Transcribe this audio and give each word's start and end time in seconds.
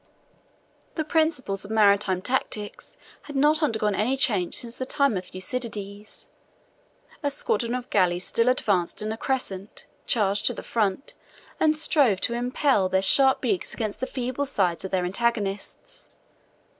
74 0.93 0.95
The 0.95 1.07
principles 1.09 1.63
of 1.63 1.69
maritime 1.69 2.23
tactics 2.23 2.97
had 3.21 3.35
not 3.35 3.61
undergone 3.61 3.93
any 3.93 4.17
change 4.17 4.55
since 4.57 4.75
the 4.75 4.83
time 4.87 5.15
of 5.15 5.25
Thucydides: 5.27 6.31
a 7.21 7.29
squadron 7.29 7.75
of 7.75 7.87
galleys 7.91 8.25
still 8.25 8.49
advanced 8.49 9.03
in 9.03 9.11
a 9.11 9.17
crescent, 9.19 9.85
charged 10.07 10.47
to 10.47 10.55
the 10.55 10.63
front, 10.63 11.13
and 11.59 11.77
strove 11.77 12.19
to 12.21 12.33
impel 12.33 12.89
their 12.89 13.03
sharp 13.03 13.41
beaks 13.41 13.75
against 13.75 13.99
the 13.99 14.07
feeble 14.07 14.47
sides 14.47 14.83
of 14.83 14.89
their 14.89 15.05
antagonists. 15.05 16.09